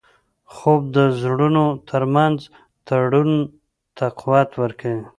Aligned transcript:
خوب 0.53 0.81
د 0.95 0.97
زړونو 1.21 1.65
ترمنځ 1.89 2.37
تړون 2.87 3.31
ته 3.97 4.05
قوت 4.19 4.49
ورکوي 4.61 5.03